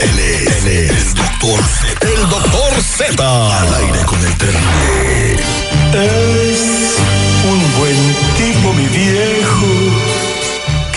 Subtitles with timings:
[0.00, 2.06] Él es, él es el doctor Z.
[2.06, 3.60] El doctor Z.
[3.60, 5.34] Al aire con el terrible.
[5.94, 6.96] Es
[7.50, 7.96] un buen
[8.36, 9.66] tipo, mi viejo.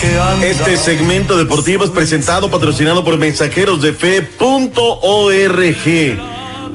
[0.00, 4.28] Que anda Este segmento deportivo es presentado, patrocinado por mensajeros de fe.org.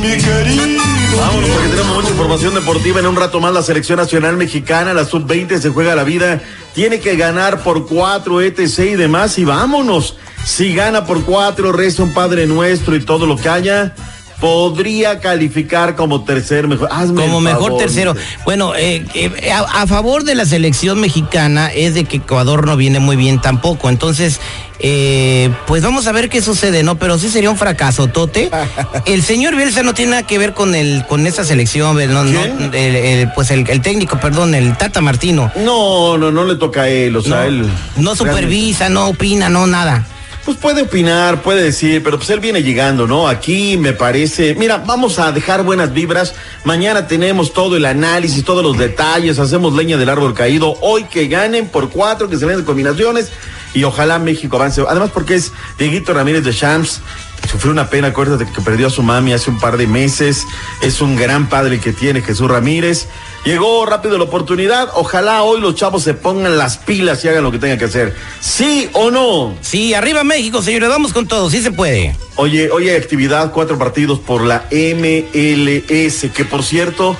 [0.00, 0.82] mi querido.
[1.16, 1.91] Vámonos porque tenemos
[2.22, 3.00] información deportiva.
[3.00, 6.40] En un rato más la selección nacional mexicana, la sub-20 se juega la vida.
[6.72, 8.78] Tiene que ganar por cuatro, etc.
[8.92, 9.38] y demás.
[9.40, 10.16] Y vámonos.
[10.44, 13.96] Si gana por cuatro, resta un Padre Nuestro y todo lo que haya,
[14.42, 16.88] podría calificar como tercer mejor.
[16.90, 18.16] Hazme Como mejor favor, tercero.
[18.44, 22.76] Bueno, eh, eh, a, a favor de la selección mexicana es de que Ecuador no
[22.76, 23.88] viene muy bien tampoco.
[23.88, 24.40] Entonces,
[24.80, 26.96] eh, pues vamos a ver qué sucede, ¿no?
[26.98, 28.50] Pero sí sería un fracaso, Tote.
[29.06, 32.24] El señor Bielsa no tiene nada que ver con el con esa selección, ¿no?
[32.24, 32.70] no ¿Quién?
[32.74, 35.52] el- el- pues el, el técnico, perdón, el Tata Martino.
[35.54, 37.14] No, no, no le toca a él.
[37.14, 37.70] O sea, No, él.
[37.96, 40.04] no supervisa, no opina, no nada.
[40.44, 43.28] Pues puede opinar, puede decir, pero pues él viene llegando, ¿no?
[43.28, 46.34] Aquí me parece, mira, vamos a dejar buenas vibras.
[46.64, 50.76] Mañana tenemos todo el análisis, todos los detalles, hacemos leña del árbol caído.
[50.80, 53.30] Hoy que ganen por cuatro, que se den combinaciones
[53.72, 54.82] y ojalá México avance.
[54.88, 57.00] Además porque es Dieguito Ramírez de Shams.
[57.50, 60.46] Sufrió una pena, acuérdate que perdió a su mami hace un par de meses.
[60.80, 63.08] Es un gran padre que tiene Jesús Ramírez.
[63.44, 64.88] Llegó rápido la oportunidad.
[64.94, 68.14] Ojalá hoy los chavos se pongan las pilas y hagan lo que tengan que hacer.
[68.40, 69.54] ¿Sí o no?
[69.60, 72.16] Sí, arriba México, señores, vamos con todo, sí se puede.
[72.36, 77.16] Oye, hoy hay actividad, cuatro partidos por la MLS, que por cierto,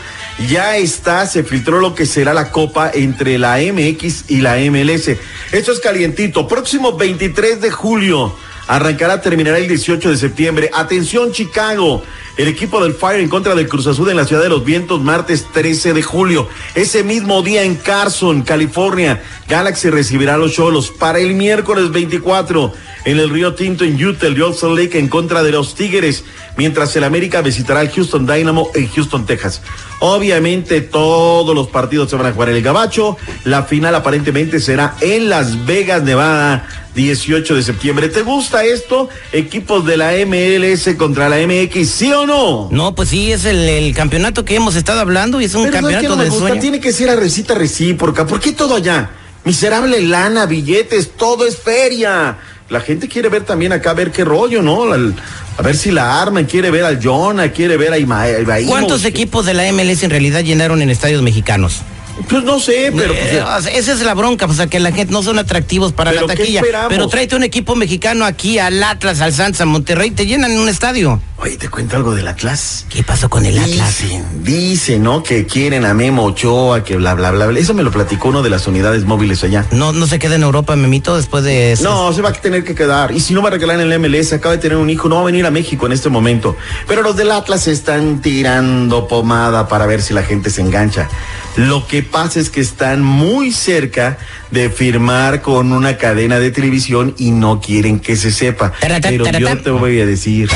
[0.49, 5.11] ya está, se filtró lo que será la copa entre la MX y la MLS.
[5.53, 6.49] Esto es calientito.
[6.49, 8.35] Próximo 23 de julio.
[8.67, 10.71] Arrancará, terminará el 18 de septiembre.
[10.73, 12.03] Atención, Chicago.
[12.39, 15.03] El equipo del Fire en contra del Cruz Azul en la Ciudad de los Vientos,
[15.03, 16.49] martes 13 de julio.
[16.75, 20.91] Ese mismo día en Carson, California, Galaxy recibirá a los Cholos.
[20.91, 22.73] Para el miércoles 24,
[23.05, 26.25] en el Río Tinto, en Utah, el Salt Lake en contra de los Tigres,
[26.57, 29.61] mientras el América visitará al Houston Dynamo en Houston, Texas.
[30.01, 33.19] Obviamente, todos los partidos se van a jugar en el Gabacho.
[33.45, 36.67] La final aparentemente será en Las Vegas, Nevada.
[36.95, 38.09] 18 de septiembre.
[38.09, 39.09] ¿Te gusta esto?
[39.33, 42.69] Equipos de la MLS contra la MX, ¿sí o no?
[42.71, 45.75] No, pues sí, es el, el campeonato que hemos estado hablando y es un Pero
[45.75, 46.47] ¿sabes qué campeonato no del gusta?
[46.49, 46.61] sueño.
[46.61, 48.27] Tiene que ser a recita recíproca.
[48.27, 49.11] ¿Por qué todo allá?
[49.45, 52.37] Miserable lana, billetes, todo es feria.
[52.69, 54.87] La gente quiere ver también acá, ver qué rollo, ¿no?
[54.87, 55.13] La-
[55.59, 58.69] a ver si la arman, quiere ver al Jonah, quiere ver a Ima- a Ibrahimovic.
[58.71, 61.81] ¿Cuántos equipos de la MLS en realidad llenaron en estadios mexicanos?
[62.29, 63.15] Pues no sé, pero...
[63.15, 66.11] pues, Eh, esa es la bronca, o sea, que la gente no son atractivos para
[66.11, 66.63] ¿Pero la taquilla.
[66.89, 70.59] Pero tráete un equipo mexicano aquí al Atlas, al Santos, a Monterrey, te llenan en
[70.59, 71.21] un estadio.
[71.43, 72.87] Oye, te cuento algo del Atlas.
[72.89, 74.05] ¿Qué pasó con el Atlas?
[74.45, 75.25] Dicen, ¿no?
[75.25, 77.59] Que quieren a Memo Ochoa, que bla, bla, bla, bla.
[77.59, 79.67] Eso me lo platicó uno de las unidades móviles allá.
[79.73, 81.83] No, no se queda en Europa, Memito, después de eso.
[81.83, 83.11] No, se va a tener que quedar.
[83.11, 85.17] Y si no va a regalar en el MLS, acaba de tener un hijo, no
[85.17, 86.57] va a venir a México en este momento.
[86.87, 91.09] Pero los del Atlas están tirando pomada para ver si la gente se engancha.
[91.57, 94.17] Lo que pasa es que están muy cerca
[94.53, 98.73] de firmar con una cadena de televisión y no quieren que se sepa.
[98.81, 100.49] Pero yo te voy a decir.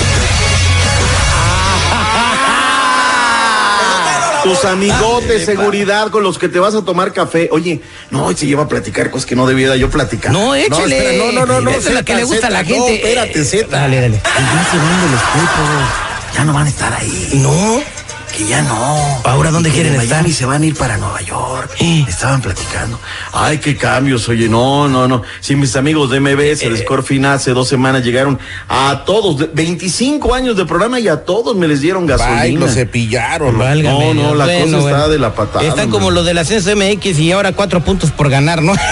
[4.46, 7.48] Tus amigotes de seguridad con los que te vas a tomar café.
[7.50, 10.30] Oye, no, se lleva a platicar cosas que no debiera yo platicar.
[10.32, 10.98] No, échale.
[10.98, 11.70] espera, no, no, no, no.
[11.70, 12.78] Es la que le gusta a la gente.
[12.78, 13.66] No, espérate, Eh, Z.
[13.68, 14.20] dale, dale.
[14.22, 16.36] Ya se van de los.
[16.36, 17.30] Ya no van a estar ahí.
[17.42, 17.95] No.
[18.36, 19.22] Que ya no.
[19.24, 20.32] ¿Ahora dónde Y quieren de Miami estar?
[20.38, 21.70] se van a ir para Nueva York.
[21.80, 22.04] Eh.
[22.06, 23.00] Estaban platicando.
[23.32, 24.28] Ay, qué cambios.
[24.28, 25.22] Oye, no, no, no.
[25.40, 26.66] Si mis amigos de MBS, Eh.
[26.68, 28.38] el Score Final, hace dos semanas llegaron
[28.68, 32.40] a todos, de- 25 años de programa y a todos me les dieron gasolina.
[32.42, 33.58] Ay, lo cepillaron.
[33.58, 35.64] Válgame No, no, la Bueno, cosa está de la patada.
[35.66, 36.20] Están como hombre.
[36.20, 38.72] lo del ascenso MX y ahora cuatro puntos por ganar, ¿no?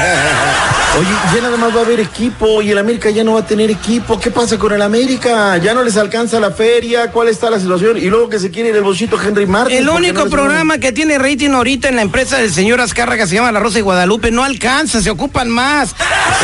[0.96, 3.46] Oye, ya nada más va a haber equipo y el América ya no va a
[3.46, 4.20] tener equipo.
[4.20, 5.56] ¿Qué pasa con el América?
[5.56, 7.10] Ya no les alcanza la feria.
[7.10, 7.96] ¿Cuál está la situación?
[7.96, 9.76] Y luego que se quiere ir el bolsito Henry Martin.
[9.78, 12.80] El ¿por qué único no programa que tiene rating ahorita en la empresa del señor
[12.80, 14.30] Azcárraga se llama La Rosa de Guadalupe.
[14.30, 15.94] No alcanza, se ocupan más.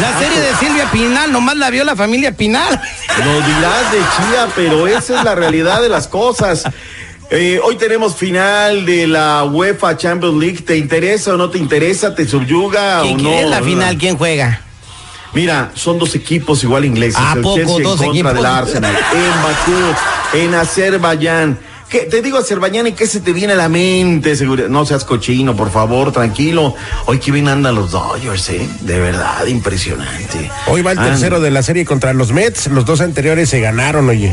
[0.00, 2.81] La serie de Silvia Pinal, nomás la vio la familia Pinal.
[3.25, 6.64] Lo dirás de chía, pero esa es la realidad de las cosas.
[7.31, 10.62] Eh, hoy tenemos final de la UEFA Champions League.
[10.62, 12.12] ¿Te interesa o no te interesa?
[12.14, 13.22] ¿Te subyuga o ¿Quién, no?
[13.22, 13.98] quién es la final?
[13.98, 14.62] ¿Quién juega?
[15.32, 17.20] Mira, son dos equipos igual ingleses.
[17.20, 18.34] ¿A el poco Chelsea en dos contra equipos?
[18.34, 18.96] del Arsenal.
[18.96, 21.58] En Bakú, en Azerbaiyán.
[21.90, 24.37] ¿Qué, te digo Azerbaiyán y qué se te viene a la mente?
[24.37, 26.75] Seguro- No seas cochino, por favor, tranquilo.
[27.06, 28.69] Hoy que bien andan los Dodgers, ¿eh?
[28.82, 30.50] De verdad, impresionante.
[30.69, 32.69] Hoy va el Ah, tercero de la serie contra los Mets.
[32.69, 34.32] Los dos anteriores se ganaron, oye.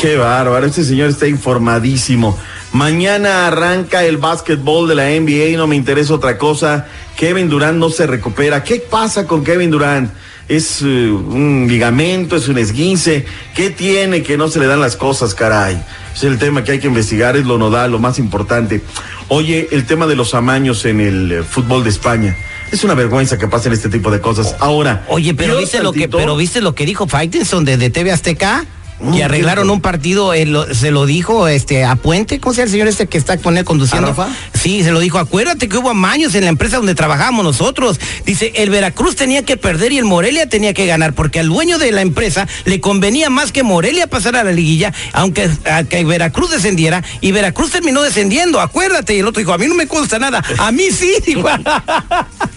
[0.00, 2.38] Qué bárbaro, este señor está informadísimo.
[2.72, 6.86] Mañana arranca el básquetbol de la NBA y no me interesa otra cosa.
[7.16, 8.64] Kevin Durant no se recupera.
[8.64, 10.10] ¿Qué pasa con Kevin Durant?
[10.48, 13.24] Es eh, un ligamento, es un esguince.
[13.54, 15.82] ¿Qué tiene que no se le dan las cosas, caray?
[16.14, 18.82] Es el tema que hay que investigar, es lo nodal, lo más importante.
[19.28, 22.36] Oye, el tema de los amaños en el eh, fútbol de España.
[22.70, 24.56] Es una vergüenza que pasen este tipo de cosas.
[24.60, 28.10] Ahora, Oye, pero viste lo que, pero viste lo que dijo Faitelson de, de TV
[28.12, 28.64] Azteca.
[29.04, 32.58] Mm, Que arreglaron un partido, eh, lo- se lo dijo este a Puente, ¿cómo se
[32.60, 34.08] llama el señor este que está con él conduciendo?
[34.54, 38.00] Sí, se lo dijo, acuérdate que hubo amaños en la empresa donde trabajamos nosotros.
[38.24, 41.78] Dice, el Veracruz tenía que perder y el Morelia tenía que ganar, porque al dueño
[41.78, 45.50] de la empresa le convenía más que Morelia pasara a la liguilla, aunque
[46.06, 49.14] Veracruz descendiera, y Veracruz terminó descendiendo, acuérdate.
[49.14, 51.44] Y el otro dijo, a mí no me consta nada, a mí sí, dijo.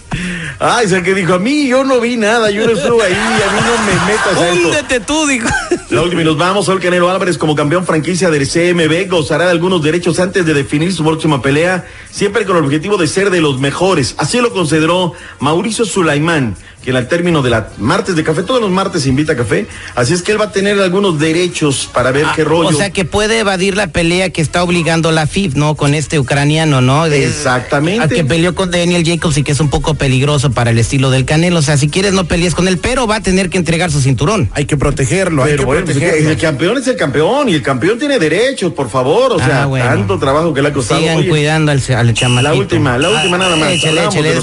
[0.58, 3.14] Ay, o sea, que dijo, a mí yo no vi nada, yo no estuve ahí,
[3.14, 4.68] a mí no me metas a esto.
[4.68, 5.48] Húndete tú, dijo.
[5.90, 6.66] La última y nos vamos.
[6.66, 10.92] Sol Canelo Álvarez como campeón franquicia del CMB gozará de algunos derechos antes de definir
[10.92, 14.14] su próxima pelea, siempre con el objetivo de ser de los mejores.
[14.18, 18.70] Así lo consideró Mauricio Sulaimán, quien al término de la martes de café, todos los
[18.70, 22.26] martes invita a café, así es que él va a tener algunos derechos para ver
[22.34, 22.68] qué rollo.
[22.70, 25.74] Ah, O sea que puede evadir la pelea que está obligando la FIF, ¿no?
[25.74, 27.08] Con este ucraniano, ¿no?
[27.08, 28.02] De- Exactamente.
[28.04, 31.10] Al que peleó con Daniel Jacobs y que es un poco peligroso para el estilo
[31.10, 31.58] del Canelo.
[31.58, 34.00] O sea, si quieres no pelees con él, pero va a tener que entregar su
[34.00, 34.48] cinturón.
[34.54, 36.30] Hay que protegerlo, hay que bueno, pues, protegerlo.
[36.30, 39.32] el campeón es el campeón y el campeón tiene derechos, por favor.
[39.32, 39.84] O sea, Ah, bueno.
[39.86, 41.00] tanto trabajo que le ha costado.
[41.00, 42.42] Sigan Oye, cuidando al, al chamaquito.
[42.42, 43.72] La última, la última Ah, nada más.
[43.72, 44.34] Échale, échale,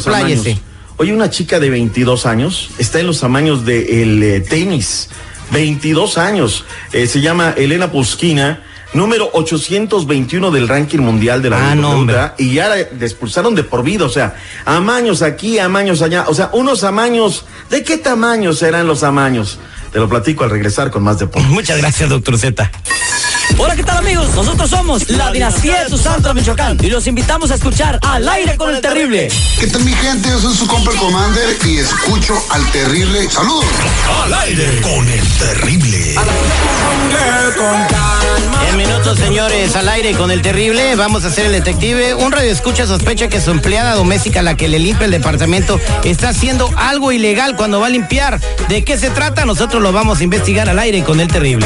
[0.98, 5.10] Oye, una chica de 22 años está en los amaños del de, tenis.
[5.52, 6.66] 22 años.
[6.94, 8.64] Eh, se llama Elena Puskina,
[8.94, 12.18] número 821 del ranking mundial de la Ah, no, hombre.
[12.38, 14.06] Y ya la, la expulsaron de por vida.
[14.06, 16.26] O sea, amaños aquí, amaños allá.
[16.28, 17.46] O sea, unos amaños.
[17.70, 19.60] ¿De qué tamaño serán los amaños?
[19.92, 21.48] Te lo platico al regresar con más deporte.
[21.50, 22.72] Muchas gracias, doctor Z.
[23.58, 24.34] Hola, ¿qué tal amigos?
[24.36, 28.74] Nosotros somos la dinastía de Tusantra, Michoacán y los invitamos a escuchar Al aire con
[28.74, 29.30] el terrible.
[29.60, 30.30] ¿Qué tal mi gente?
[30.30, 33.30] Yo soy su compa el Commander y escucho al terrible.
[33.30, 33.66] Saludos.
[34.24, 36.16] Al aire con el terrible.
[38.70, 42.16] En minutos, señores, al aire con el terrible, vamos a hacer el detective.
[42.16, 46.30] Un radio escucha sospecha que su empleada doméstica, la que le limpia el departamento, está
[46.30, 48.42] haciendo algo ilegal cuando va a limpiar.
[48.68, 49.46] ¿De qué se trata?
[49.46, 51.66] Nosotros lo vamos a investigar al aire con el terrible.